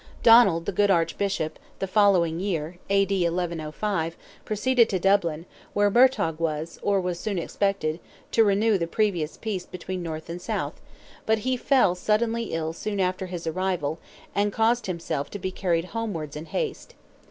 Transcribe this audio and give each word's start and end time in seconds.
Donald, 0.23 0.65
the 0.65 0.71
good 0.71 0.89
Archbishop, 0.89 1.59
the 1.77 1.85
following 1.85 2.39
year 2.39 2.79
(A.D. 2.89 3.23
1105) 3.23 4.17
proceeded 4.43 4.89
to 4.89 4.97
Dublin, 4.97 5.45
where 5.73 5.91
Murtogh 5.91 6.39
was, 6.39 6.79
or 6.81 6.99
was 6.99 7.19
soon 7.19 7.37
expected, 7.37 7.99
to 8.31 8.43
renew 8.43 8.79
the 8.79 8.87
previous 8.87 9.37
peace 9.37 9.67
between 9.67 10.01
North 10.01 10.27
and 10.27 10.41
South, 10.41 10.81
but 11.27 11.37
he 11.45 11.55
fell 11.55 11.93
suddenly 11.93 12.45
ill 12.45 12.73
soon 12.73 12.99
after 12.99 13.27
his 13.27 13.45
arrival, 13.45 13.99
and 14.33 14.51
caused 14.51 14.87
himself 14.87 15.29
to 15.29 15.37
be 15.37 15.51
carried 15.51 15.85
homewards 15.85 16.35
in 16.35 16.47
haste. 16.47 16.95